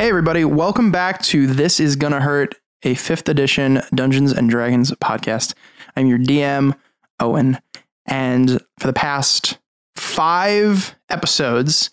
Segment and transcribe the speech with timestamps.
[0.00, 2.54] Hey, everybody, welcome back to This Is Gonna Hurt,
[2.84, 5.52] a fifth edition Dungeons and Dragons podcast.
[5.94, 6.74] I'm your DM,
[7.20, 7.58] Owen,
[8.06, 9.58] and for the past
[9.96, 11.90] five episodes,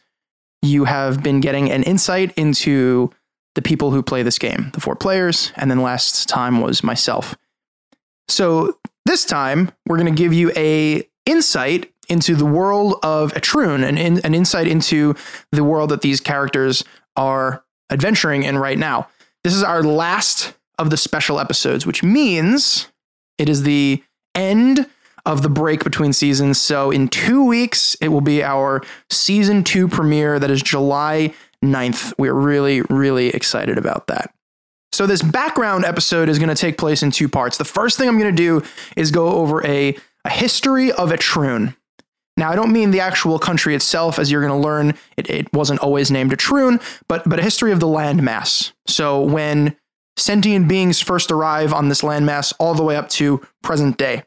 [0.61, 3.11] you have been getting an insight into
[3.55, 7.35] the people who play this game, the four players, and then last time was myself.
[8.29, 13.97] So this time, we're to give you a insight into the world of Etrun, an,
[13.97, 15.13] an insight into
[15.51, 16.85] the world that these characters
[17.17, 19.07] are adventuring in right now.
[19.43, 22.87] This is our last of the special episodes, which means
[23.37, 24.03] it is the
[24.35, 24.87] end
[25.25, 26.59] of the break between seasons.
[26.59, 30.39] So in two weeks, it will be our season two premiere.
[30.39, 31.33] That is July
[31.63, 32.13] 9th.
[32.17, 34.33] We're really, really excited about that.
[34.93, 37.57] So, this background episode is going to take place in two parts.
[37.57, 38.63] The first thing I'm going to do
[38.95, 41.75] is go over a, a history of Etrun.
[42.37, 45.53] Now, I don't mean the actual country itself, as you're going to learn, it, it
[45.53, 48.71] wasn't always named Etrun, but, but a history of the landmass.
[48.85, 49.75] So, when
[50.17, 54.23] sentient beings first arrive on this landmass, all the way up to present day.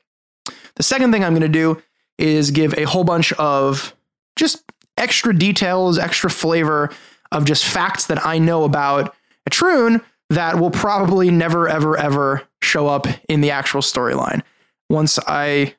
[0.77, 1.83] The second thing I'm going to do
[2.19, 3.95] is give a whole bunch of
[4.37, 4.65] just
[4.97, 6.91] extra details, extra flavor
[7.33, 9.15] of just facts that I know about
[9.49, 14.43] Etrun that will probably never, ever, ever show up in the actual storyline.
[14.89, 15.75] Once I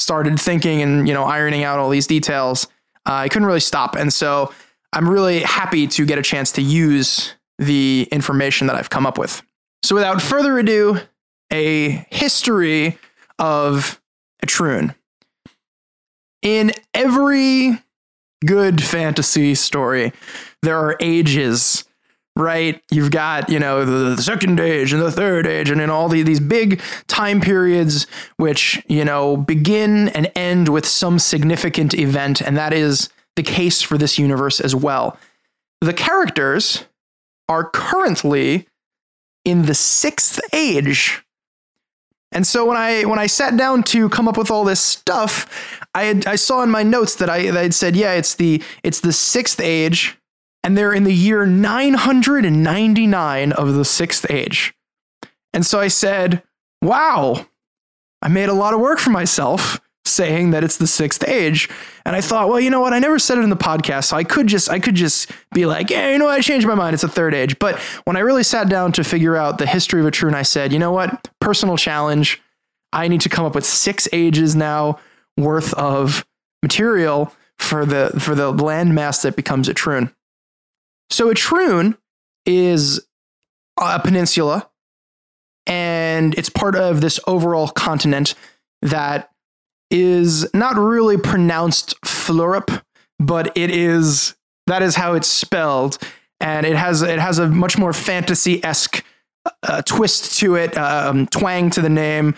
[0.00, 2.66] started thinking and you know ironing out all these details,
[3.06, 4.52] uh, I couldn't really stop, and so
[4.92, 9.18] I'm really happy to get a chance to use the information that I've come up
[9.18, 9.42] with.
[9.82, 11.00] So, without further ado,
[11.52, 12.98] a history
[13.38, 14.00] of
[14.44, 14.94] Etrun.
[16.42, 17.78] In every
[18.44, 20.12] good fantasy story,
[20.62, 21.84] there are ages
[22.36, 22.82] right?
[22.90, 26.08] You've got, you know, the, the, second age and the third age, and in all
[26.08, 32.40] the, these big time periods, which, you know, begin and end with some significant event.
[32.40, 35.18] And that is the case for this universe as well.
[35.80, 36.84] The characters
[37.48, 38.66] are currently
[39.44, 41.22] in the sixth age.
[42.32, 45.80] And so when I when I sat down to come up with all this stuff,
[45.94, 48.62] I had, I saw in my notes that I that I'd said, yeah, it's the
[48.84, 50.16] it's the sixth age,
[50.62, 54.74] and they're in the year 999 of the sixth age.
[55.52, 56.42] And so I said,
[56.82, 57.46] wow,
[58.22, 61.68] I made a lot of work for myself saying that it's the sixth age.
[62.04, 62.92] And I thought, well, you know what?
[62.92, 65.66] I never said it in the podcast, so I could just I could just be
[65.66, 66.38] like, yeah, you know what?
[66.38, 66.94] I changed my mind.
[66.94, 67.58] It's a third age.
[67.58, 70.42] But when I really sat down to figure out the history of a Etrun, I
[70.42, 71.30] said, you know what?
[71.40, 72.40] Personal challenge.
[72.92, 74.98] I need to come up with six ages now
[75.36, 76.26] worth of
[76.62, 80.12] material for the for the landmass that becomes a Etrun.
[81.10, 81.96] So Etrun
[82.46, 83.00] is
[83.78, 84.70] a peninsula,
[85.66, 88.34] and it's part of this overall continent
[88.82, 89.30] that
[89.90, 92.82] is not really pronounced Flurup,
[93.18, 94.34] but it is
[94.66, 95.98] that is how it's spelled,
[96.38, 99.04] and it has it has a much more fantasy esque
[99.64, 102.34] uh, twist to it, um, twang to the name.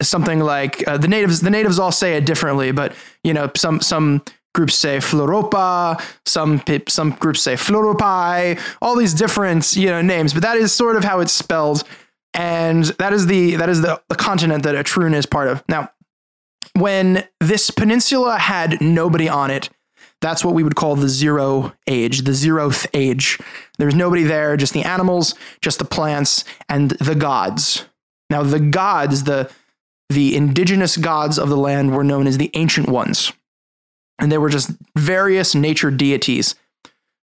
[0.00, 3.80] Something like uh, the natives the natives all say it differently, but you know some
[3.80, 4.22] some
[4.56, 10.42] groups say Floropa, some some groups say Floropai, all these different you know names, but
[10.42, 11.84] that is sort of how it's spelled,
[12.32, 15.62] and that is the that is the, the continent that Etrun is part of.
[15.68, 15.90] Now,
[16.72, 19.68] when this peninsula had nobody on it,
[20.22, 23.38] that's what we would call the zero age, the zeroth age.
[23.76, 27.84] There was nobody there, just the animals, just the plants, and the gods.
[28.30, 29.50] Now, the gods, the
[30.08, 33.34] the indigenous gods of the land were known as the ancient ones.
[34.18, 36.54] And they were just various nature deities.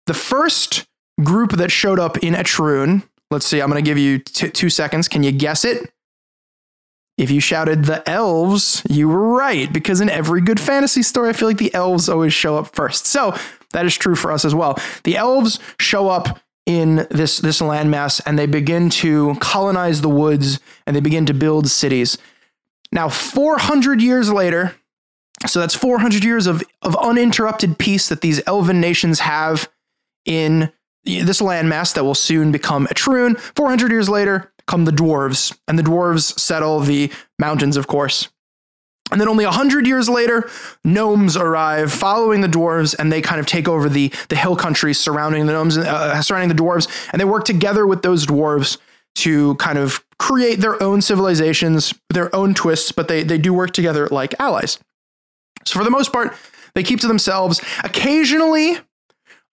[0.05, 0.85] The first
[1.23, 4.69] group that showed up in Etrun, let's see, I'm going to give you t- two
[4.69, 5.07] seconds.
[5.07, 5.91] Can you guess it?
[7.17, 11.33] If you shouted the elves, you were right, because in every good fantasy story, I
[11.33, 13.05] feel like the elves always show up first.
[13.05, 13.35] So
[13.71, 14.79] that is true for us as well.
[15.03, 20.59] The elves show up in this, this landmass and they begin to colonize the woods
[20.87, 22.17] and they begin to build cities.
[22.91, 24.75] Now, 400 years later,
[25.47, 29.69] so that's 400 years of, of uninterrupted peace that these elven nations have
[30.25, 30.71] in
[31.05, 33.37] this landmass that will soon become Etrun.
[33.55, 38.29] 400 years later, come the dwarves, and the dwarves settle the mountains, of course.
[39.11, 40.49] And then only 100 years later,
[40.85, 44.93] gnomes arrive following the dwarves, and they kind of take over the, the hill country
[44.93, 48.77] surrounding the gnomes, uh, surrounding the dwarves, and they work together with those dwarves
[49.15, 53.71] to kind of create their own civilizations, their own twists, but they, they do work
[53.71, 54.79] together like allies.
[55.65, 56.35] So for the most part,
[56.75, 57.59] they keep to themselves.
[57.83, 58.77] Occasionally,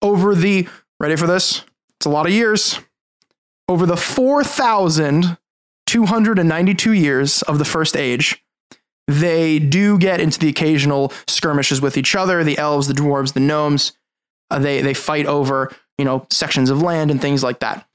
[0.02, 0.68] over the,
[0.98, 1.64] ready for this?
[1.98, 2.78] It's a lot of years
[3.68, 8.44] over the 4,292 years of the First Age,
[9.06, 13.40] they do get into the occasional skirmishes with each other the elves, the dwarves, the
[13.40, 13.92] gnomes.
[14.50, 15.70] Uh, they, they fight over
[16.00, 17.86] you know, sections of land and things like that.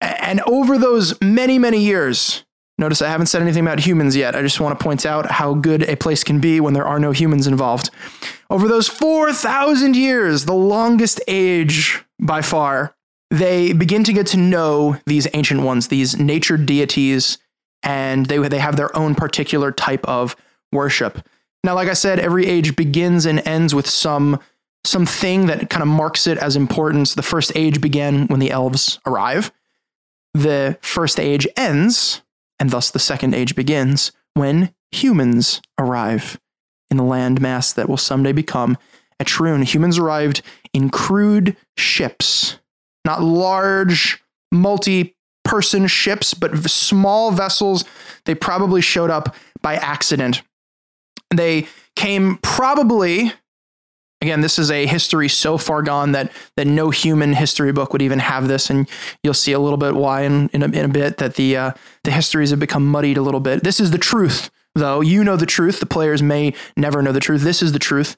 [0.00, 2.44] And over those many, many years,
[2.78, 4.34] notice I haven't said anything about humans yet.
[4.34, 6.98] I just want to point out how good a place can be when there are
[6.98, 7.90] no humans involved.
[8.50, 12.94] Over those 4,000 years, the longest age by far,
[13.30, 17.38] they begin to get to know these ancient ones, these nature deities,
[17.82, 20.36] and they, they have their own particular type of
[20.72, 21.26] worship.
[21.64, 24.40] Now, like I said, every age begins and ends with some
[24.84, 27.14] something that kind of marks it as importance.
[27.14, 29.50] The first age began when the elves arrive.
[30.32, 32.22] The first age ends,
[32.58, 36.38] and thus the second age begins when humans arrive
[36.90, 38.78] in the landmass that will someday become
[39.20, 39.64] Etrun.
[39.64, 40.42] Humans arrived
[40.72, 42.58] in crude ships,
[43.04, 44.22] not large,
[44.52, 45.14] multi
[45.44, 47.84] person ships, but small vessels.
[48.24, 50.42] They probably showed up by accident.
[51.34, 53.32] They came probably
[54.20, 58.02] again this is a history so far gone that that no human history book would
[58.02, 58.88] even have this and
[59.22, 61.70] you'll see a little bit why in, in, a, in a bit that the uh,
[62.04, 65.00] the histories have become muddied a little bit this is the truth though.
[65.00, 65.80] You know the truth.
[65.80, 67.42] The players may never know the truth.
[67.42, 68.16] This is the truth.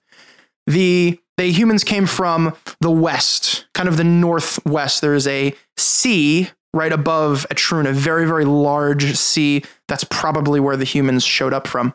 [0.66, 5.00] The the humans came from the west, kind of the northwest.
[5.00, 9.62] There is a sea right above Etrun, a very, very large sea.
[9.86, 11.94] That's probably where the humans showed up from.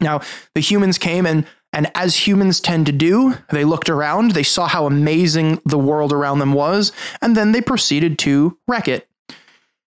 [0.00, 0.20] Now,
[0.54, 4.66] the humans came and and as humans tend to do, they looked around, they saw
[4.66, 9.08] how amazing the world around them was, and then they proceeded to wreck it.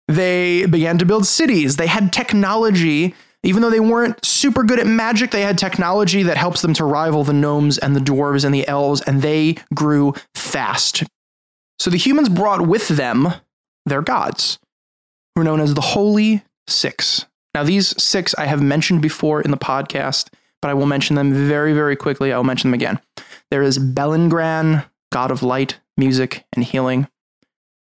[0.07, 1.77] They began to build cities.
[1.77, 6.37] They had technology even though they weren't super good at magic, they had technology that
[6.37, 10.13] helps them to rival the gnomes and the dwarves and the elves, and they grew
[10.35, 11.03] fast.
[11.79, 13.33] So the humans brought with them
[13.85, 14.59] their gods,
[15.33, 17.25] who are known as the Holy Six.
[17.55, 20.29] Now, these six I have mentioned before in the podcast,
[20.61, 22.31] but I will mention them very, very quickly.
[22.31, 22.99] I will mention them again.
[23.49, 27.07] There is Belengran, god of light, music, and healing.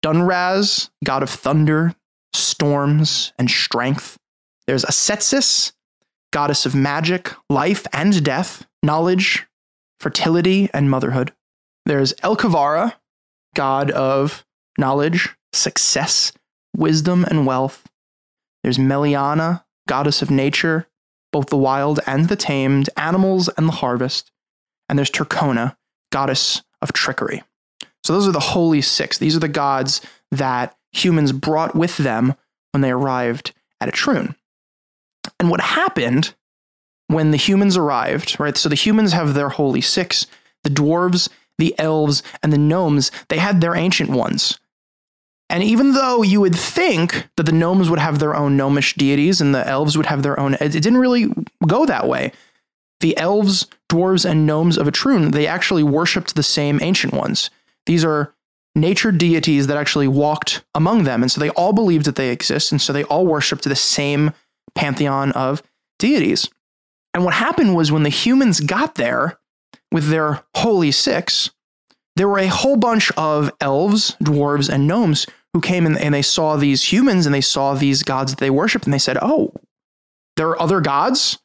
[0.04, 1.96] Dunraz, god of thunder,
[2.34, 4.18] storms, and strength.
[4.68, 5.74] There's Asetsis,
[6.32, 9.48] goddess of magic, life and death, knowledge,
[10.00, 11.34] fertility, and motherhood.
[11.86, 12.94] There's Elkavara,
[13.56, 14.46] god of
[14.78, 16.32] knowledge, success,
[16.76, 17.88] wisdom, and wealth.
[18.64, 20.88] There's Meliana, goddess of nature,
[21.32, 24.32] both the wild and the tamed, animals and the harvest.
[24.90, 25.76] And there's Turkona,
[26.12, 27.44] goddess of trickery.
[28.04, 29.18] So those are the holy six.
[29.18, 30.02] These are the gods
[30.32, 32.36] that humans brought with them
[32.72, 34.36] when they arrived at Etrun.
[35.40, 36.34] And what happened
[37.08, 38.58] when the humans arrived, right?
[38.58, 40.28] So the humans have their holy six,
[40.64, 44.60] the dwarves, the elves, and the gnomes, they had their ancient ones.
[45.50, 49.40] And even though you would think that the gnomes would have their own gnomish deities
[49.40, 51.28] and the elves would have their own, it didn't really
[51.66, 52.34] go that way.
[53.00, 57.50] The elves, dwarves, and gnomes of Etrun, they actually worshipped the same ancient ones.
[57.86, 58.34] These are
[58.76, 61.22] nature deities that actually walked among them.
[61.22, 62.72] And so they all believed that they exist.
[62.72, 64.34] And so they all worshipped the same
[64.76, 65.64] pantheon of
[65.98, 66.50] deities.
[67.14, 69.40] And what happened was when the humans got there
[69.92, 71.50] with their holy six,
[72.18, 76.22] there were a whole bunch of elves, dwarves, and gnomes who came and, and they
[76.22, 79.54] saw these humans and they saw these gods that they worshiped and they said, Oh,
[80.36, 81.40] there are other gods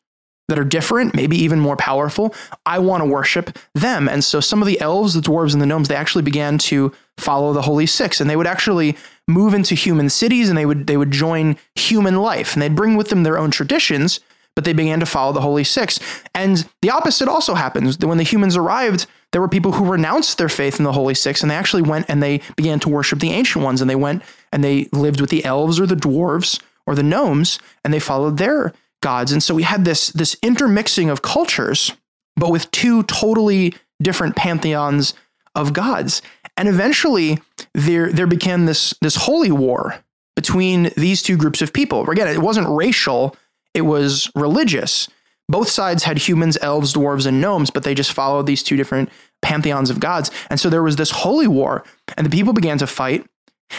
[0.48, 2.34] that are different, maybe even more powerful.
[2.66, 4.08] I want to worship them.
[4.08, 6.92] And so some of the elves, the dwarves, and the gnomes, they actually began to
[7.16, 8.96] follow the Holy Six, and they would actually
[9.28, 12.96] move into human cities and they would they would join human life, and they'd bring
[12.96, 14.20] with them their own traditions.
[14.54, 15.98] But they began to follow the Holy Six.
[16.34, 17.98] And the opposite also happens.
[17.98, 21.42] When the humans arrived, there were people who renounced their faith in the Holy Six
[21.42, 24.22] and they actually went and they began to worship the ancient ones and they went
[24.52, 28.38] and they lived with the elves or the dwarves or the gnomes and they followed
[28.38, 28.72] their
[29.02, 29.32] gods.
[29.32, 31.92] And so we had this, this intermixing of cultures,
[32.36, 35.14] but with two totally different pantheons
[35.54, 36.22] of gods.
[36.56, 37.38] And eventually
[37.74, 39.96] there, there began this, this holy war
[40.36, 42.08] between these two groups of people.
[42.08, 43.36] Again, it wasn't racial,
[43.74, 45.08] it was religious.
[45.48, 49.10] Both sides had humans, elves, dwarves, and gnomes, but they just followed these two different
[49.42, 50.30] pantheons of gods.
[50.48, 51.84] And so there was this holy war,
[52.16, 53.26] and the people began to fight,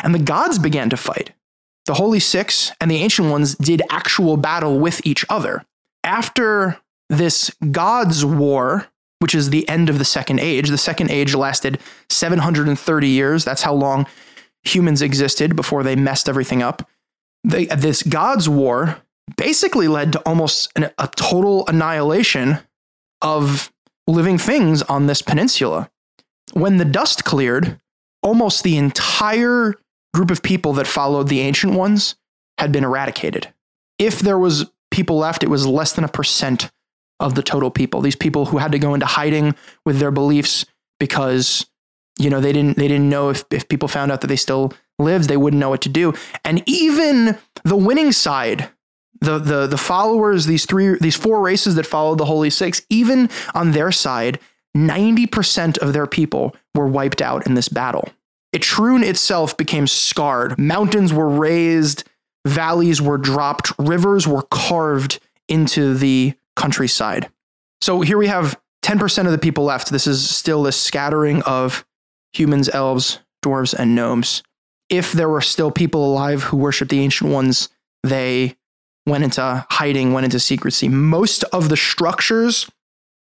[0.03, 1.31] and the gods began to fight.
[1.85, 5.65] The Holy Six and the Ancient Ones did actual battle with each other.
[6.03, 6.79] After
[7.09, 8.87] this God's War,
[9.19, 11.79] which is the end of the Second Age, the Second Age lasted
[12.09, 13.45] 730 years.
[13.45, 14.05] That's how long
[14.63, 16.89] humans existed before they messed everything up.
[17.43, 18.97] This God's War
[19.37, 22.59] basically led to almost an, a total annihilation
[23.21, 23.71] of
[24.07, 25.89] living things on this peninsula.
[26.53, 27.79] When the dust cleared,
[28.21, 29.75] almost the entire
[30.13, 32.15] group of people that followed the ancient ones
[32.57, 33.51] had been eradicated.
[33.97, 36.69] If there was people left, it was less than a percent
[37.19, 38.01] of the total people.
[38.01, 40.65] These people who had to go into hiding with their beliefs
[40.99, 41.65] because
[42.19, 44.73] you know, they didn't they didn't know if if people found out that they still
[44.99, 46.13] lived, they wouldn't know what to do.
[46.45, 48.69] And even the winning side,
[49.23, 53.29] the the the followers, these three these four races that followed the Holy Six, even
[53.55, 54.39] on their side,
[54.75, 58.09] 90% of their people were wiped out in this battle.
[58.55, 60.57] Etrun itself became scarred.
[60.59, 62.03] Mountains were raised,
[62.45, 67.29] valleys were dropped, rivers were carved into the countryside.
[67.81, 69.89] So here we have 10% of the people left.
[69.89, 71.85] This is still a scattering of
[72.33, 74.43] humans, elves, dwarves, and gnomes.
[74.89, 77.69] If there were still people alive who worshiped the ancient ones,
[78.03, 78.55] they
[79.05, 80.87] went into hiding, went into secrecy.
[80.87, 82.69] Most of the structures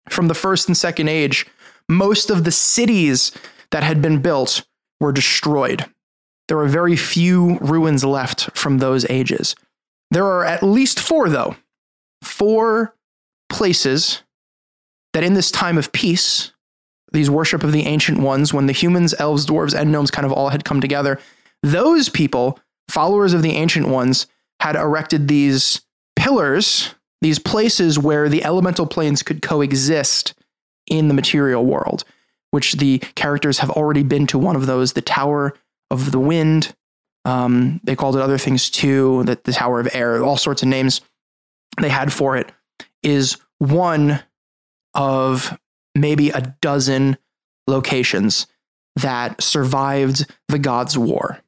[0.10, 1.46] from the first and second age,
[1.90, 3.32] most of the cities
[3.72, 4.66] that had been built
[5.00, 5.86] were destroyed.
[6.48, 9.56] There are very few ruins left from those ages.
[10.12, 11.56] There are at least four, though.
[12.22, 12.96] Four
[13.50, 14.22] places
[15.14, 16.52] that in this time of peace,
[17.12, 20.32] these worship of the ancient ones, when the humans, elves, dwarves, and gnomes kind of
[20.32, 21.20] all had come together,
[21.64, 24.28] those people, followers of the ancient ones,
[24.60, 25.82] had erected these
[26.16, 30.34] pillars, these places where the elemental planes could coexist
[30.88, 32.04] in the material world,
[32.52, 35.54] which the characters have already been to one of those, the Tower
[35.92, 36.74] of the Wind.
[37.26, 40.68] Um, they called it other things too, that the Tower of Air, all sorts of
[40.68, 41.02] names
[41.82, 42.52] they had for it,
[43.04, 44.24] is one
[44.94, 45.58] of
[45.96, 47.18] maybe a dozen
[47.68, 48.48] locations
[48.96, 51.40] that survived the Gods' War.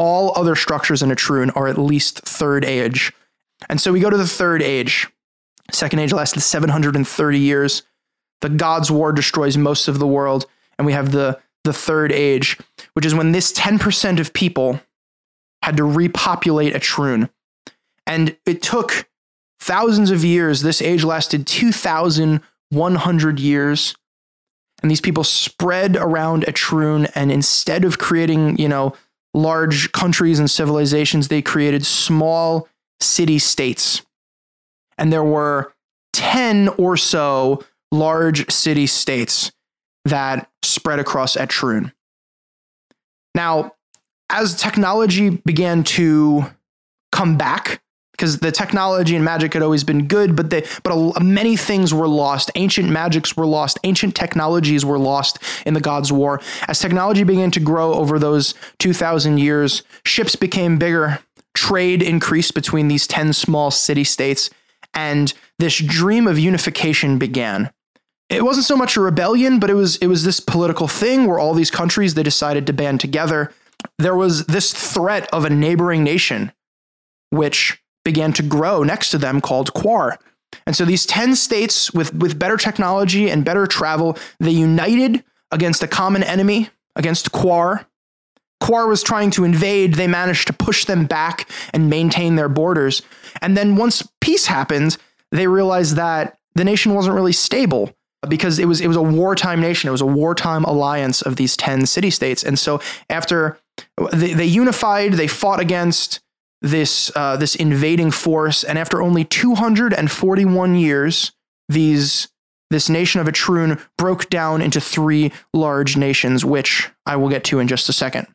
[0.00, 3.12] All other structures in Etrun are at least third age.
[3.68, 5.06] And so we go to the third age.
[5.70, 7.82] Second age lasted 730 years.
[8.40, 10.46] The Gods' War destroys most of the world.
[10.78, 12.58] And we have the, the third age,
[12.94, 14.80] which is when this 10% of people
[15.62, 17.28] had to repopulate Etrun.
[18.06, 19.06] And it took
[19.60, 20.62] thousands of years.
[20.62, 23.94] This age lasted 2,100 years.
[24.80, 28.94] And these people spread around Etrun, and instead of creating, you know,
[29.34, 32.68] large countries and civilizations, they created small
[33.00, 34.02] city states.
[34.98, 35.72] And there were
[36.12, 39.52] 10 or so large city states
[40.04, 41.92] that spread across Etrun.
[43.34, 43.74] Now,
[44.30, 46.44] as technology began to
[47.12, 47.82] come back
[48.20, 51.94] because the technology and magic had always been good, but they, but a, many things
[51.94, 52.50] were lost.
[52.54, 53.78] Ancient magics were lost.
[53.82, 56.38] Ancient technologies were lost in the Gods' War.
[56.68, 61.20] As technology began to grow over those 2,000 years, ships became bigger,
[61.54, 64.50] trade increased between these 10 small city states,
[64.92, 67.70] and this dream of unification began.
[68.28, 71.38] It wasn't so much a rebellion, but it was it was this political thing where
[71.38, 73.50] all these countries they decided to band together.
[73.98, 76.52] There was this threat of a neighboring nation,
[77.30, 80.18] which began to grow next to them called Quar.
[80.66, 85.82] And so these 10 states with, with better technology and better travel, they united against
[85.82, 87.86] a common enemy, against Quar.
[88.60, 89.94] Quar was trying to invade.
[89.94, 93.02] They managed to push them back and maintain their borders.
[93.40, 94.96] And then once peace happened,
[95.30, 97.94] they realized that the nation wasn't really stable
[98.28, 99.88] because it was it was a wartime nation.
[99.88, 102.42] It was a wartime alliance of these 10 city states.
[102.42, 103.58] And so after
[104.12, 106.20] they, they unified, they fought against
[106.62, 111.32] this uh, this invading force, and after only 241 years,
[111.68, 112.28] these
[112.70, 117.58] this nation of Etrun broke down into three large nations, which I will get to
[117.58, 118.28] in just a second.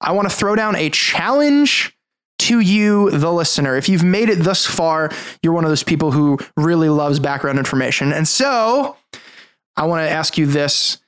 [0.00, 1.96] I want to throw down a challenge
[2.40, 3.76] to you, the listener.
[3.76, 5.10] If you've made it thus far,
[5.42, 8.12] you're one of those people who really loves background information.
[8.12, 8.96] And so
[9.76, 10.98] I want to ask you this.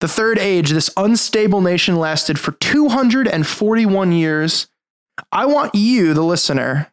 [0.00, 4.66] The third age, this unstable nation lasted for 241 years
[5.32, 6.90] I want you, the listener,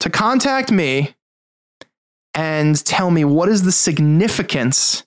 [0.00, 1.14] to contact me
[2.34, 5.04] and tell me what is the significance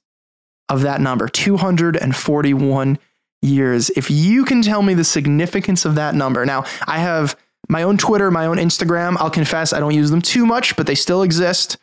[0.69, 2.99] of that number 241
[3.41, 3.89] years.
[3.91, 6.45] If you can tell me the significance of that number.
[6.45, 7.37] Now, I have
[7.69, 9.17] my own Twitter, my own Instagram.
[9.19, 11.77] I'll confess I don't use them too much, but they still exist.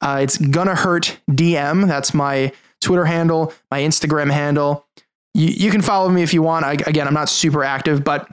[0.00, 1.86] Uh, it's gonna hurt DM.
[1.86, 4.86] That's my Twitter handle, my Instagram handle.
[5.34, 6.64] You, you can follow me if you want.
[6.64, 8.28] I, again, I'm not super active, but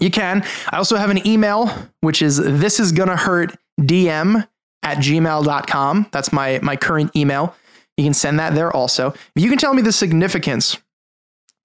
[0.00, 0.44] you can.
[0.70, 4.46] I also have an email, which is this is gonna hurt DM
[4.82, 6.06] at gmail.com.
[6.12, 7.54] That's my, my current email.
[7.96, 9.14] You can send that there also.
[9.34, 10.78] If you can tell me the significance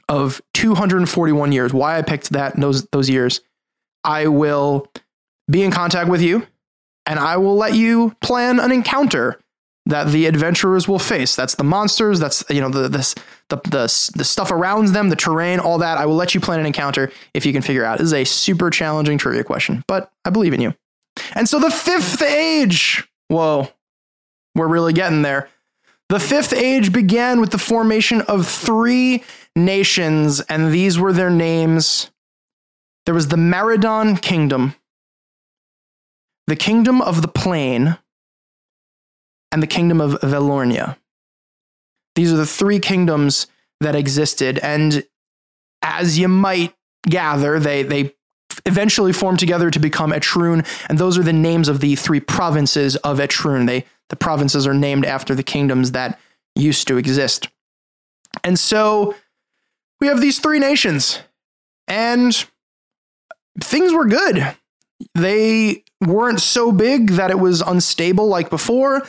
[0.08, 3.42] of 241 years, why I picked that those those years,
[4.04, 4.88] I will
[5.50, 6.48] be in contact with you
[7.06, 9.40] and I will let you plan an encounter
[9.86, 11.36] that the adventurers will face.
[11.36, 12.20] That's the monsters.
[12.20, 13.16] That's you know the this
[13.52, 16.00] the the the stuff around them, the terrain, all that.
[16.00, 18.00] I will let you plan an encounter if you can figure out.
[18.00, 20.74] This is a super challenging trivia question, but I believe in you.
[21.34, 23.08] And so the fifth age.
[23.28, 23.70] Whoa,
[24.56, 25.48] we're really getting there.
[26.10, 29.24] The fifth age began with the formation of three
[29.56, 32.12] nations, and these were their names.
[33.06, 34.76] There was the Maradon Kingdom,
[36.48, 37.98] the Kingdom of the Plain,
[39.52, 40.98] and the Kingdom of Velornia.
[42.16, 43.48] These are the three kingdoms
[43.80, 45.06] that existed, and
[45.82, 46.74] as you might
[47.08, 48.14] gather, they they
[48.66, 52.96] eventually formed together to become Etrun, and those are the names of the three provinces
[52.98, 53.66] of Etrun.
[53.68, 56.20] They the provinces are named after the kingdoms that
[56.56, 57.48] used to exist.
[58.44, 59.16] And so
[60.00, 61.20] we have these three nations,
[61.88, 62.46] and
[63.60, 64.56] things were good.
[65.16, 69.04] They weren't so big that it was unstable like before.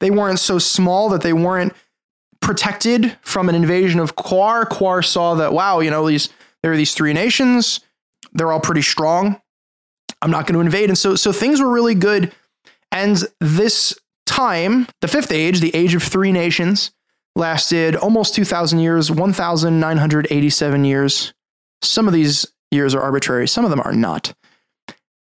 [0.00, 1.72] They weren't so small that they weren't
[2.46, 4.64] protected from an invasion of Quar.
[4.66, 6.28] Quar saw that, wow, you know, these
[6.62, 7.80] there are these three nations.
[8.32, 9.40] They're all pretty strong.
[10.22, 10.88] I'm not going to invade.
[10.88, 12.32] And so so things were really good.
[12.92, 16.92] And this time, the fifth age, the age of three nations,
[17.34, 21.34] lasted almost 2,000 years, 1,987 years.
[21.82, 24.34] Some of these years are arbitrary, some of them are not.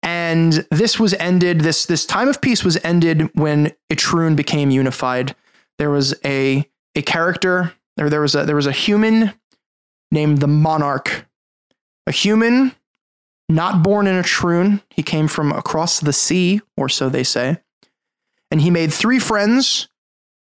[0.02, 5.36] And this was ended, this, this time of peace was ended when Etrun became unified.
[5.78, 9.34] There was a, a character, or there was a, there was a human
[10.12, 11.26] named the Monarch.
[12.06, 12.74] A human
[13.50, 14.82] not born in Etrun.
[14.90, 17.60] He came from across the sea, or so they say
[18.54, 19.88] and he made three friends,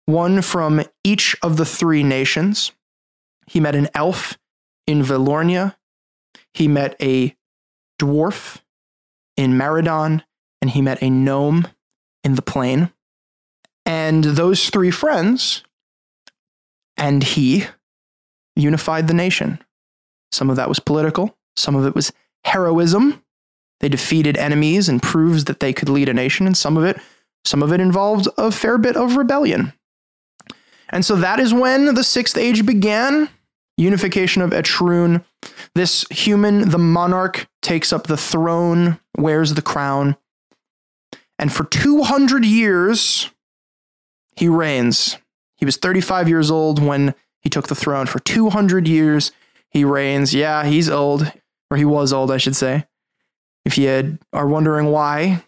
[0.05, 2.73] one from each of the three nations.
[3.47, 4.37] He met an elf
[4.85, 5.77] in Velornia,
[6.53, 7.33] he met a
[8.01, 8.59] dwarf
[9.37, 10.23] in Maradon,
[10.61, 11.69] and he met a gnome
[12.25, 12.91] in the plain.
[13.85, 15.63] And those three friends
[17.01, 17.65] and he
[18.55, 19.59] unified the nation.
[20.31, 22.13] Some of that was political, some of it was
[22.45, 23.23] heroism.
[23.79, 26.97] They defeated enemies and proves that they could lead a nation, and some of it
[27.43, 29.73] some of it involved a fair bit of rebellion.
[30.89, 33.29] And so that is when the Sixth Age began
[33.77, 35.25] unification of Etrun.
[35.73, 40.17] This human, the monarch, takes up the throne, wears the crown,
[41.39, 43.31] and for 200 years,
[44.35, 45.17] he reigns.
[45.61, 48.07] He was 35 years old when he took the throne.
[48.07, 49.31] For 200 years,
[49.69, 50.33] he reigns.
[50.33, 51.31] Yeah, he's old,
[51.69, 52.87] or he was old, I should say.
[53.63, 55.43] If you are wondering why,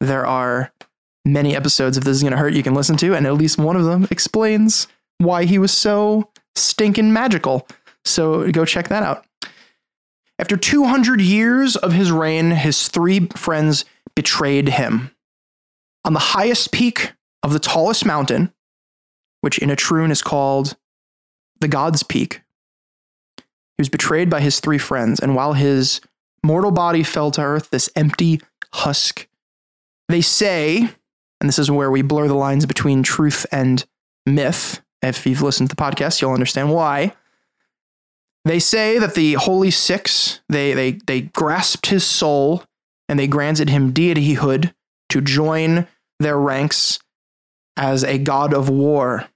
[0.00, 0.72] there are
[1.24, 3.76] many episodes of This Is Gonna Hurt you can listen to, and at least one
[3.76, 7.68] of them explains why he was so stinking magical.
[8.04, 9.24] So go check that out.
[10.40, 13.84] After 200 years of his reign, his three friends
[14.16, 15.12] betrayed him.
[16.04, 17.12] On the highest peak
[17.44, 18.52] of the tallest mountain,
[19.42, 20.76] which in Etrun is called
[21.60, 22.40] the God's Peak,
[23.36, 23.42] he
[23.80, 25.20] was betrayed by his three friends.
[25.20, 26.00] And while his
[26.42, 28.40] mortal body fell to earth, this empty
[28.72, 29.28] husk,
[30.08, 30.88] they say
[31.42, 33.84] and this is where we blur the lines between truth and
[34.24, 34.80] myth.
[35.02, 37.14] If you've listened to the podcast, you'll understand why.
[38.44, 42.62] They say that the Holy Six, they, they, they grasped his soul
[43.08, 44.72] and they granted him deityhood
[45.08, 45.88] to join
[46.20, 47.00] their ranks
[47.76, 49.26] as a god of war.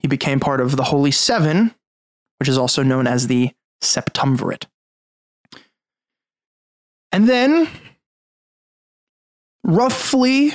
[0.00, 1.74] He became part of the Holy Seven,
[2.38, 4.66] which is also known as the Septemvirate.
[7.12, 7.68] And then,
[9.64, 10.52] roughly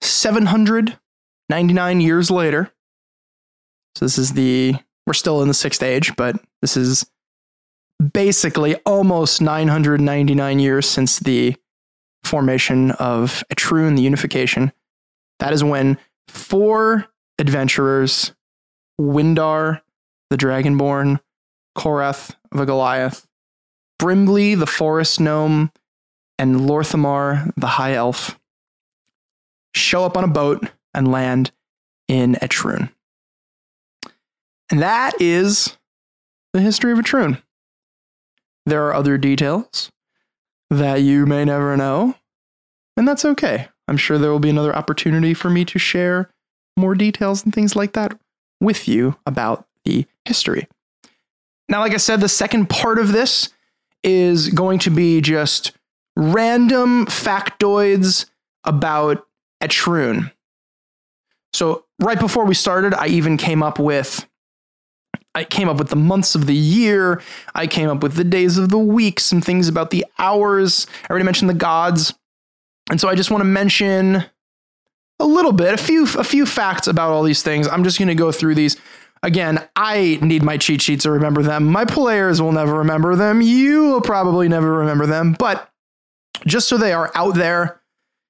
[0.00, 2.70] 799 years later.
[3.96, 4.74] So this is the,
[5.06, 7.06] we're still in the sixth age, but this is
[8.12, 11.56] basically almost 999 years since the
[12.22, 14.72] formation of Etrun, the unification.
[15.38, 17.06] That is when four
[17.38, 18.34] adventurers,
[19.00, 19.80] Windar,
[20.30, 21.20] the Dragonborn,
[21.76, 23.26] Korath, the Goliath,
[23.98, 25.72] Brimley, the forest gnome,
[26.38, 28.38] and Lorthamar, the high elf,
[29.74, 31.50] show up on a boat and land
[32.08, 32.90] in Etrun.
[34.70, 35.76] And that is
[36.52, 37.42] the history of Etrun.
[38.66, 39.90] There are other details
[40.70, 42.14] that you may never know,
[42.96, 43.68] and that's okay.
[43.86, 46.30] I'm sure there will be another opportunity for me to share
[46.76, 48.18] more details and things like that
[48.64, 50.66] with you about the history.
[51.68, 53.50] Now, like I said, the second part of this
[54.02, 55.72] is going to be just
[56.16, 58.26] random factoids
[58.64, 59.26] about
[59.62, 60.30] Etrun.
[61.52, 64.26] So right before we started, I even came up with
[65.36, 67.20] I came up with the months of the year.
[67.56, 70.86] I came up with the days of the week, some things about the hours.
[71.04, 72.14] I already mentioned the gods.
[72.88, 74.24] And so I just want to mention
[75.20, 77.68] a little bit, a few a few facts about all these things.
[77.68, 78.76] I'm just going to go through these.
[79.22, 81.64] Again, I need my cheat sheets to remember them.
[81.64, 83.40] My players will never remember them.
[83.40, 85.70] You will probably never remember them, but
[86.46, 87.80] just so they are out there,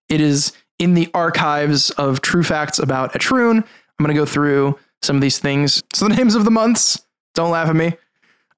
[0.09, 3.57] it is in the archives of true facts about Etrun.
[3.59, 5.83] I'm going to go through some of these things.
[5.93, 7.95] So the names of the months, don't laugh at me.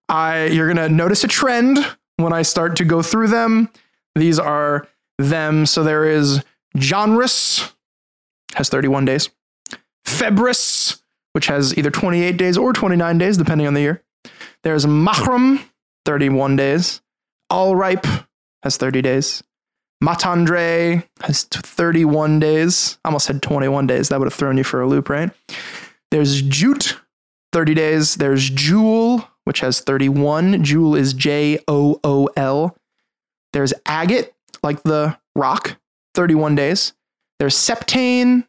[0.08, 1.78] I you're gonna notice a trend
[2.16, 3.68] when I start to go through them.
[4.14, 4.86] These are
[5.18, 5.66] them.
[5.66, 6.44] So there is
[6.76, 7.72] Janrus,
[8.56, 9.30] has 31 days.
[10.04, 14.02] Febris, which has either 28 days or 29 days, depending on the year.
[14.62, 15.62] There's Mahram,
[16.04, 17.02] 31 days.
[17.50, 18.06] All Ripe
[18.62, 19.42] has 30 days.
[20.02, 22.98] Matandre has 31 days.
[23.04, 24.08] I almost said 21 days.
[24.08, 25.30] That would have thrown you for a loop, right?
[26.10, 26.98] There's Jute,
[27.52, 28.16] 30 days.
[28.16, 30.62] There's Jool, which has 31.
[30.64, 32.76] Jool is J O O L.
[33.52, 35.76] There's Agate, like the rock,
[36.14, 36.92] 31 days.
[37.38, 38.46] There's Septane,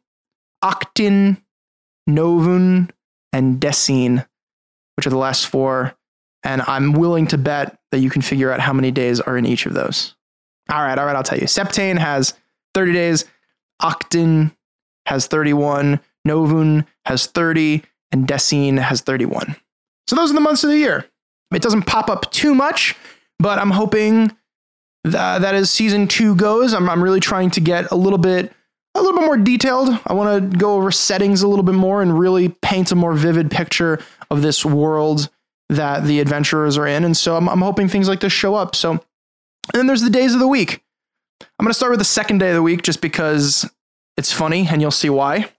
[0.63, 1.41] Octin,
[2.10, 2.89] Novun,
[3.34, 4.26] and Decine,
[4.95, 5.95] which are the last four.
[6.43, 9.45] And I'm willing to bet that you can figure out how many days are in
[9.45, 10.15] each of those.
[10.69, 11.45] All right, all right, I'll tell you.
[11.45, 12.34] Septane has
[12.73, 13.26] 30 days,
[13.82, 14.56] Octin
[15.06, 19.56] has 31, Novun has 30, and Decine has 31.
[20.08, 21.06] So those are the months of the year.
[21.54, 22.95] It doesn't pop up too much,
[23.39, 24.32] but I'm hoping
[25.04, 28.54] that, that as season two goes, I'm, I'm really trying to get a little bit
[28.97, 29.99] a little bit more detailed.
[30.05, 33.13] I want to go over settings a little bit more and really paint a more
[33.13, 35.29] vivid picture of this world
[35.69, 37.03] that the adventurers are in.
[37.03, 38.75] And so I'm, I'm hoping things like this show up.
[38.75, 39.01] So, and
[39.73, 40.83] then there's the days of the week.
[41.41, 43.69] I'm going to start with the second day of the week just because
[44.15, 45.49] it's funny and you'll see why.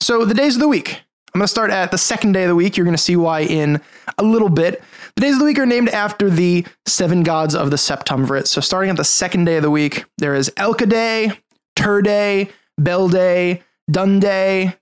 [0.00, 1.02] So, the days of the week.
[1.34, 2.76] I'm going to start at the second day of the week.
[2.76, 3.82] You're going to see why in
[4.16, 4.82] a little bit.
[5.16, 8.46] The days of the week are named after the seven gods of the Septemvirate.
[8.46, 11.32] So, starting at the second day of the week, there is Elka Day,
[11.74, 14.76] Tur Day, Bel Day, Dun Day,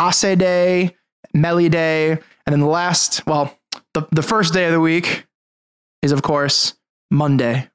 [0.00, 0.96] Ase Day,
[1.34, 3.56] Meli Day, and then the last, well,
[3.94, 5.26] the, the first day of the week
[6.02, 6.74] is, of course,
[7.10, 7.68] Monday.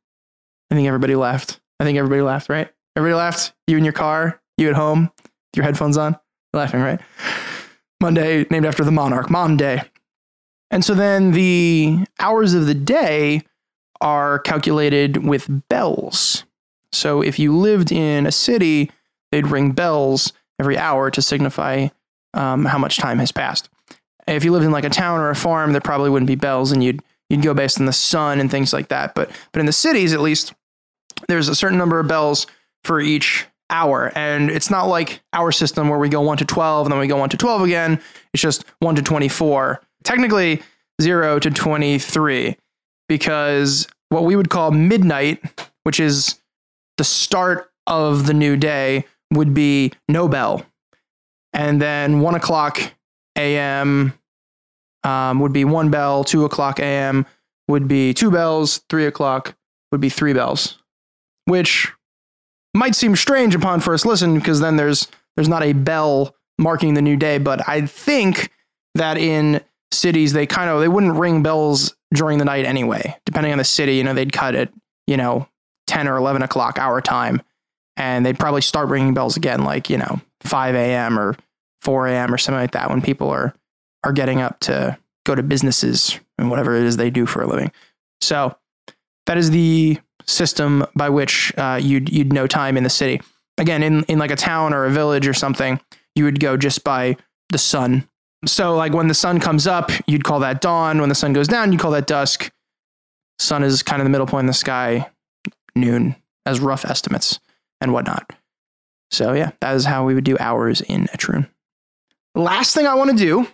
[0.71, 1.59] I think everybody laughed.
[1.79, 2.69] I think everybody laughed, right?
[2.95, 3.53] Everybody laughed?
[3.67, 5.11] You in your car, you at home,
[5.55, 6.17] your headphones on,
[6.53, 6.99] laughing, right?
[8.01, 9.83] Monday, named after the monarch, Monday.
[10.71, 13.43] And so then the hours of the day
[14.01, 16.43] are calculated with bells.
[16.91, 18.91] So if you lived in a city,
[19.31, 21.87] they'd ring bells every hour to signify
[22.33, 23.69] um, how much time has passed.
[24.27, 26.71] If you lived in like a town or a farm, there probably wouldn't be bells,
[26.71, 29.15] and you'd you'd go based on the sun and things like that.
[29.15, 30.53] But but in the cities, at least,
[31.27, 32.47] there's a certain number of bells
[32.83, 36.85] for each hour, and it's not like our system where we go one to twelve
[36.85, 38.01] and then we go one to twelve again.
[38.33, 39.81] It's just one to twenty four.
[40.03, 40.61] Technically,
[41.01, 42.57] zero to twenty three,
[43.07, 45.41] because what we would call midnight,
[45.83, 46.39] which is
[46.97, 50.65] the start of the new day, would be no bell.
[51.53, 52.79] And then one o'clock
[53.35, 54.13] a.m.
[55.03, 57.25] Um, would be one bell, two o'clock a.m.
[57.67, 59.55] would be two bells, three o'clock
[59.91, 60.79] would be three bells,
[61.45, 61.91] which
[62.73, 67.01] might seem strange upon first listen because then there's there's not a bell marking the
[67.01, 67.37] new day.
[67.37, 68.51] But I think
[68.95, 69.61] that in
[69.91, 73.15] cities they kind of they wouldn't ring bells during the night anyway.
[73.25, 74.73] Depending on the city, you know, they'd cut it,
[75.05, 75.47] you know,
[75.85, 77.41] ten or eleven o'clock our time
[77.97, 81.19] and they'd probably start ringing bells again, like you know, 5 a.m.
[81.19, 81.35] or
[81.81, 82.33] 4 a.m.
[82.33, 83.53] or something like that, when people are
[84.03, 87.47] are getting up to go to businesses and whatever it is they do for a
[87.47, 87.71] living.
[88.21, 88.55] So
[89.25, 93.21] that is the system by which uh, you'd you'd know time in the city.
[93.57, 95.79] Again, in in like a town or a village or something,
[96.15, 97.17] you would go just by
[97.49, 98.07] the sun.
[98.45, 100.99] So like when the sun comes up, you'd call that dawn.
[100.99, 102.51] When the sun goes down, you call that dusk.
[103.39, 105.09] Sun is kind of the middle point in the sky.
[105.75, 107.39] Noon, as rough estimates
[107.81, 108.31] and whatnot.
[109.11, 111.47] So yeah, that is how we would do hours in Etrun.
[112.35, 113.47] Last thing I want to do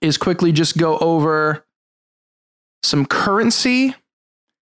[0.00, 1.64] is quickly just go over
[2.82, 3.94] some currency,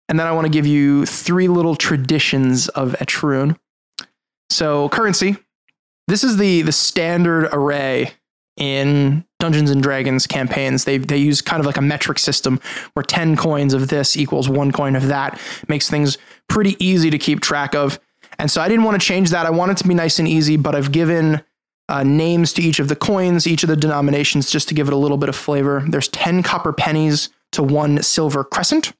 [0.08, 3.58] and then I want to give you three little traditions of Etrun.
[4.50, 5.36] So currency,
[6.08, 8.12] this is the the standard array
[8.56, 10.84] in Dungeons and Dragons campaigns.
[10.84, 12.60] They they use kind of like a metric system
[12.94, 15.40] where 10 coins of this equals one coin of that.
[15.68, 16.16] Makes things
[16.48, 17.98] pretty easy to keep track of.
[18.38, 19.46] And so I didn't want to change that.
[19.46, 21.42] I want it to be nice and easy, but I've given
[21.88, 24.94] uh, names to each of the coins, each of the denominations, just to give it
[24.94, 25.84] a little bit of flavor.
[25.88, 28.92] There's 10 copper pennies to one silver crescent,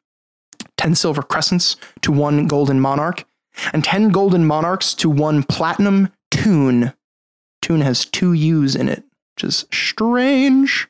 [0.78, 3.24] 10 silver crescents to one golden monarch,
[3.72, 6.92] and 10 golden monarchs to one platinum tune.
[7.60, 9.02] Tune has two U's in it
[9.36, 10.88] which is strange.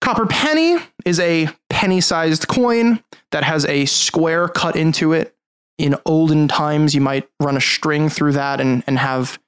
[0.00, 5.34] Copper penny is a penny sized coin that has a square cut into it.
[5.80, 9.40] In olden times, you might run a string through that and, and have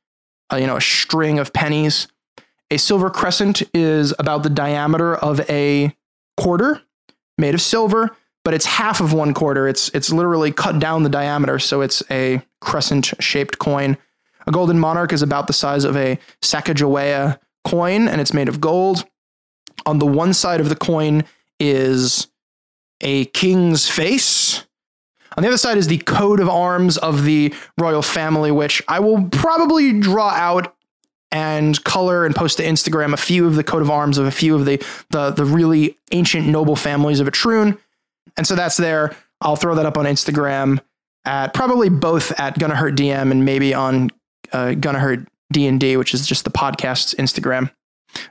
[0.49, 2.09] a, you know, a string of pennies.
[2.71, 5.95] A silver crescent is about the diameter of a
[6.39, 6.81] quarter
[7.37, 8.17] made of silver,
[8.47, 9.69] but it's half of one quarter.
[9.69, 13.99] It's, it's literally cut down the diameter, so it's a crescent shaped coin.
[14.47, 18.59] A golden monarch is about the size of a Sacagawea coin and it's made of
[18.59, 19.05] gold.
[19.85, 21.25] On the one side of the coin
[21.61, 22.29] is
[23.03, 24.67] a king's face.
[25.37, 29.01] On the other side is the coat of arms of the royal family, which I
[29.01, 30.75] will probably draw out
[31.31, 34.31] and color and post to Instagram a few of the coat of arms of a
[34.31, 37.79] few of the the, the really ancient noble families of Etrun.
[38.37, 39.15] And so that's there.
[39.41, 40.81] I'll throw that up on Instagram
[41.25, 44.11] at probably both at Gonna Hurt DM and maybe on
[44.53, 47.71] uh, Gonna Hurt D and D, which is just the podcast's Instagram.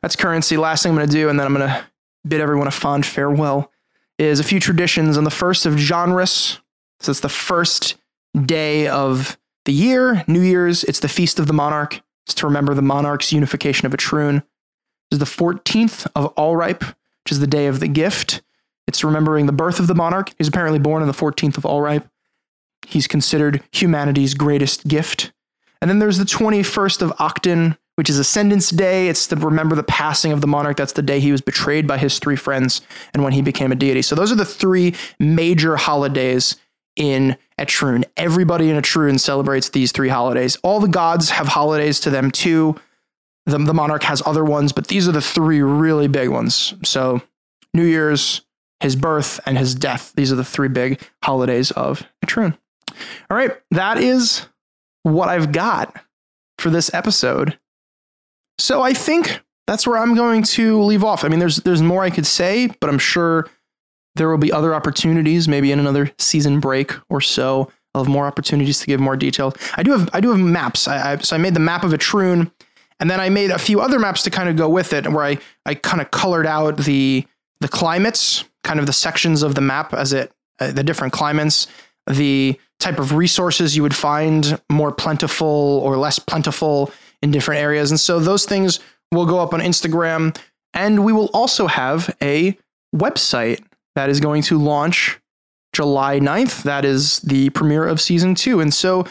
[0.01, 0.57] That's currency.
[0.57, 1.83] Last thing I'm going to do, and then I'm going to
[2.27, 3.71] bid everyone a fond farewell,
[4.17, 6.59] is a few traditions on the first of Janrus.
[7.01, 7.95] So it's the first
[8.45, 10.83] day of the year, New Year's.
[10.83, 12.01] It's the Feast of the Monarch.
[12.25, 14.43] It's to remember the monarch's unification of Etrun.
[15.09, 18.41] Is the 14th of Allripe, which is the day of the gift.
[18.87, 20.31] It's remembering the birth of the monarch.
[20.37, 22.07] He's apparently born on the 14th of Allripe.
[22.87, 25.33] He's considered humanity's greatest gift.
[25.81, 29.07] And then there's the 21st of Octin, which is Ascendance Day.
[29.07, 30.77] It's to remember the passing of the monarch.
[30.77, 32.81] That's the day he was betrayed by his three friends
[33.13, 34.03] and when he became a deity.
[34.03, 36.57] So those are the three major holidays
[37.01, 38.03] in Etrun.
[38.15, 40.55] Everybody in Etrun celebrates these three holidays.
[40.57, 42.75] All the gods have holidays to them too.
[43.47, 46.75] The, the monarch has other ones, but these are the three really big ones.
[46.83, 47.23] So
[47.73, 48.41] New Year's,
[48.81, 50.13] his birth, and his death.
[50.15, 52.55] These are the three big holidays of Etrun.
[53.31, 54.45] All right, that is
[55.01, 55.95] what I've got
[56.59, 57.57] for this episode.
[58.59, 61.25] So I think that's where I'm going to leave off.
[61.25, 63.47] I mean, there's there's more I could say, but I'm sure
[64.15, 67.71] there will be other opportunities, maybe in another season break or so.
[67.93, 69.53] I'll have more opportunities to give more detail.
[69.75, 70.87] I do have I do have maps.
[70.87, 72.51] I, I so I made the map of Etrun,
[72.99, 75.25] and then I made a few other maps to kind of go with it, where
[75.25, 77.25] I I kind of colored out the
[77.59, 81.67] the climates, kind of the sections of the map as it uh, the different climates,
[82.07, 87.91] the type of resources you would find more plentiful or less plentiful in different areas.
[87.91, 88.79] And so those things
[89.11, 90.37] will go up on Instagram.
[90.73, 92.57] And we will also have a
[92.95, 93.63] website
[93.95, 95.19] that is going to launch
[95.73, 96.63] July 9th.
[96.63, 98.59] That is the premiere of season two.
[98.59, 99.05] And so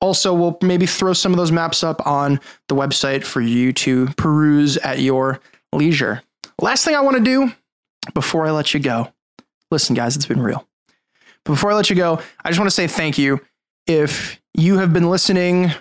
[0.00, 4.06] also we'll maybe throw some of those maps up on the website for you to
[4.16, 5.40] peruse at your
[5.72, 6.22] leisure.
[6.60, 7.52] Last thing I want to do
[8.14, 9.12] before I let you go.
[9.70, 10.66] Listen, guys, it's been real.
[11.44, 13.40] But before I let you go, I just want to say thank you.
[13.86, 15.72] If you have been listening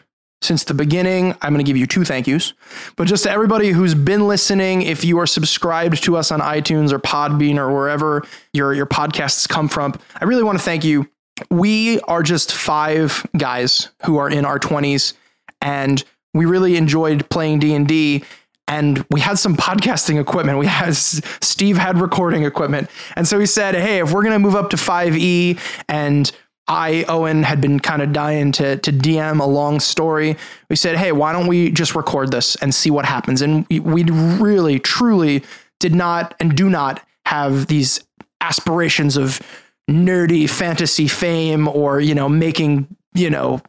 [0.42, 2.54] since the beginning, I'm going to give you two thank yous.
[2.96, 6.92] But just to everybody who's been listening, if you are subscribed to us on iTunes
[6.92, 11.10] or Podbean or wherever your, your podcasts come from, I really want to thank you.
[11.50, 15.14] We are just five guys who are in our 20s
[15.62, 18.24] and we really enjoyed playing D&D
[18.68, 20.58] and we had some podcasting equipment.
[20.58, 22.90] We had Steve had recording equipment.
[23.16, 26.32] And so he said, "Hey, if we're going to move up to 5e and
[26.67, 30.38] I, Owen, had been kind of dying to, to DM a long story.
[30.69, 33.41] We said, hey, why don't we just record this and see what happens?
[33.41, 35.43] And we, we really, truly
[35.80, 38.00] did not and do not have these
[38.39, 39.41] aspirations of
[39.89, 43.62] nerdy fantasy fame or, you know, making, you know,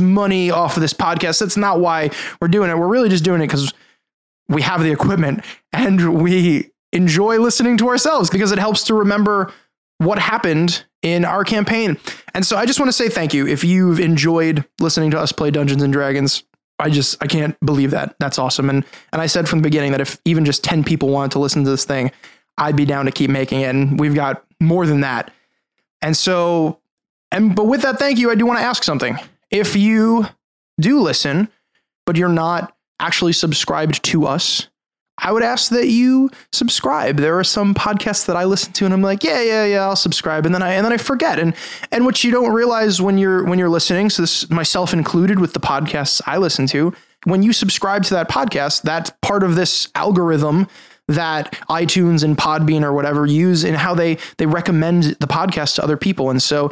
[0.00, 1.40] money off of this podcast.
[1.40, 2.78] That's not why we're doing it.
[2.78, 3.72] We're really just doing it because
[4.48, 9.52] we have the equipment and we enjoy listening to ourselves because it helps to remember
[9.98, 11.98] what happened in our campaign.
[12.34, 13.46] And so I just want to say thank you.
[13.46, 16.42] If you've enjoyed listening to us play Dungeons and Dragons,
[16.78, 18.14] I just I can't believe that.
[18.18, 18.70] That's awesome.
[18.70, 21.38] And and I said from the beginning that if even just 10 people wanted to
[21.40, 22.12] listen to this thing,
[22.56, 23.74] I'd be down to keep making it.
[23.74, 25.32] And we've got more than that.
[26.02, 26.80] And so
[27.32, 29.18] and but with that thank you, I do want to ask something.
[29.50, 30.26] If you
[30.80, 31.48] do listen,
[32.06, 34.68] but you're not actually subscribed to us,
[35.18, 37.16] I would ask that you subscribe.
[37.16, 39.96] There are some podcasts that I listen to and I'm like, yeah, yeah, yeah, I'll
[39.96, 40.46] subscribe.
[40.46, 41.38] And then I and then I forget.
[41.38, 41.54] And
[41.90, 45.52] and what you don't realize when you're when you're listening, so this myself included with
[45.52, 46.92] the podcasts I listen to,
[47.24, 50.68] when you subscribe to that podcast, that's part of this algorithm
[51.08, 55.82] that iTunes and Podbean or whatever use in how they they recommend the podcast to
[55.82, 56.30] other people.
[56.30, 56.70] And so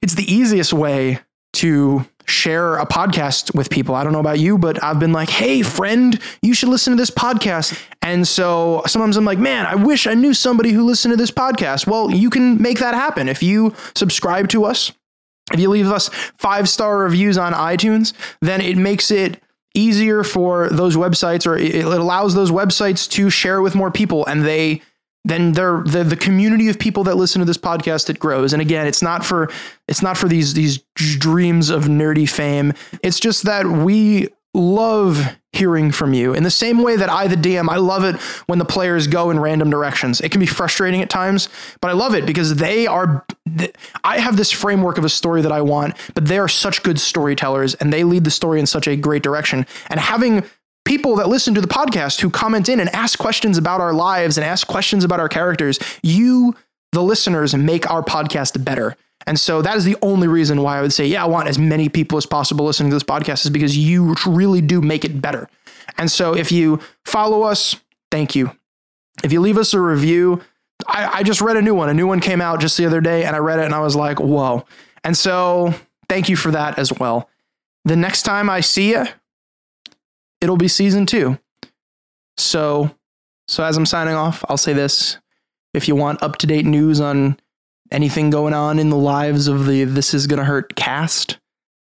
[0.00, 1.20] it's the easiest way
[1.54, 3.94] to share a podcast with people.
[3.94, 6.96] I don't know about you, but I've been like, hey, friend, you should listen to
[6.96, 7.78] this podcast.
[8.00, 11.30] And so sometimes I'm like, man, I wish I knew somebody who listened to this
[11.30, 11.86] podcast.
[11.86, 13.28] Well, you can make that happen.
[13.28, 14.92] If you subscribe to us,
[15.52, 19.42] if you leave us five star reviews on iTunes, then it makes it
[19.74, 24.44] easier for those websites or it allows those websites to share with more people and
[24.44, 24.82] they
[25.24, 28.60] then they're the, the community of people that listen to this podcast it grows and
[28.60, 29.50] again it's not for
[29.88, 35.92] it's not for these these dreams of nerdy fame it's just that we love hearing
[35.92, 38.64] from you in the same way that I, the DM, I love it when the
[38.64, 40.20] players go in random directions.
[40.20, 41.48] It can be frustrating at times,
[41.80, 43.26] but I love it because they are.
[44.04, 46.98] I have this framework of a story that I want, but they are such good
[46.98, 49.66] storytellers and they lead the story in such a great direction.
[49.88, 50.44] And having
[50.84, 54.36] people that listen to the podcast who comment in and ask questions about our lives
[54.36, 55.78] and ask questions about our characters.
[56.02, 56.54] You,
[56.92, 58.96] the listeners, make our podcast better.
[59.26, 61.58] And so that is the only reason why I would say, yeah, I want as
[61.58, 65.22] many people as possible listening to this podcast is because you really do make it
[65.22, 65.48] better.
[65.96, 67.76] And so if you follow us,
[68.10, 68.50] thank you.
[69.22, 70.42] If you leave us a review,
[70.86, 71.88] I, I just read a new one.
[71.88, 73.80] A new one came out just the other day and I read it and I
[73.80, 74.64] was like, whoa.
[75.04, 75.74] And so
[76.08, 77.28] thank you for that as well.
[77.84, 79.06] The next time I see you,
[80.42, 81.38] it'll be season two.
[82.36, 82.90] So,
[83.48, 85.18] so as I'm signing off, I'll say this.
[85.72, 87.38] If you want up to date news on
[87.90, 91.38] anything going on in the lives of the This Is Gonna Hurt cast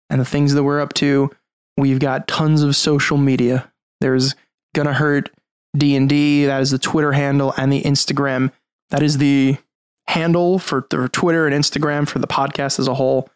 [0.10, 1.30] and the things that we're up to,
[1.76, 3.70] we've got tons of social media.
[4.00, 4.36] There's
[4.76, 5.30] Gonna Hurt
[5.78, 8.52] D&D, that is the Twitter handle and the Instagram.
[8.92, 9.58] That is the
[10.08, 13.30] handle for, for Twitter and Instagram for the podcast as a whole.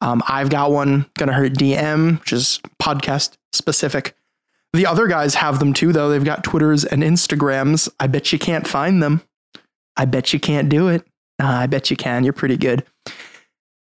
[0.00, 4.14] Um, I've got one, Gonna Hurt DM, which is podcast specific.
[4.76, 6.10] The other guys have them too, though.
[6.10, 7.88] They've got Twitters and Instagrams.
[7.98, 9.22] I bet you can't find them.
[9.96, 11.02] I bet you can't do it.
[11.42, 12.24] Uh, I bet you can.
[12.24, 12.84] You're pretty good.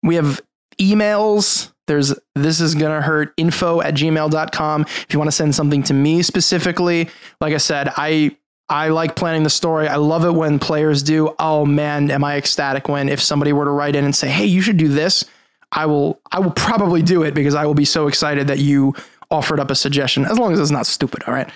[0.03, 0.43] We have
[0.79, 1.73] emails.
[1.87, 4.83] There's this is gonna hurt info at gmail.com.
[4.83, 7.09] If you want to send something to me specifically,
[7.41, 8.37] like I said, I
[8.69, 9.89] I like planning the story.
[9.89, 11.35] I love it when players do.
[11.39, 14.47] Oh man, am I ecstatic when if somebody were to write in and say, "Hey,
[14.47, 15.25] you should do this."
[15.73, 18.95] I will I will probably do it because I will be so excited that you
[19.33, 21.51] offered up a suggestion as long as it's not stupid, all right?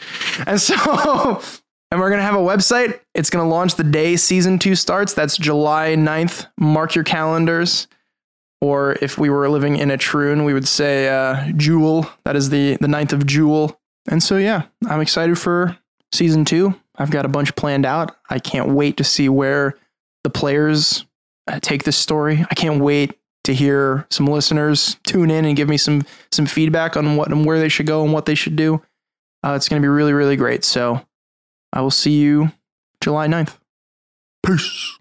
[0.46, 0.74] And so
[1.90, 2.98] and we're going to have a website.
[3.14, 5.14] It's going to launch the day season 2 starts.
[5.14, 6.46] That's July 9th.
[6.58, 7.86] Mark your calendars.
[8.60, 12.10] Or if we were living in Etrun, we would say uh, Jewel.
[12.24, 13.78] That is the the 9th of Jewel.
[14.08, 15.76] And so yeah, I'm excited for
[16.12, 16.74] season 2.
[16.96, 18.16] I've got a bunch planned out.
[18.30, 19.76] I can't wait to see where
[20.24, 21.04] the players
[21.46, 22.46] uh, take this story.
[22.50, 26.96] I can't wait to hear some listeners tune in and give me some some feedback
[26.96, 28.82] on what and where they should go and what they should do.
[29.44, 30.64] Uh, it's going to be really really great.
[30.64, 31.00] So
[31.72, 32.52] I will see you
[33.00, 33.56] July 9th.
[34.44, 34.95] Peace.